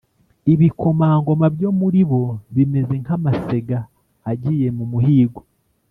Ibikomangoma 0.53 1.45
byo 1.55 1.69
muri 1.79 2.01
bo 2.09 2.23
bimeze 2.55 2.93
nk’amasega 3.01 3.79
agiye 4.31 4.67
mu 4.77 4.85
muhigo, 4.91 5.41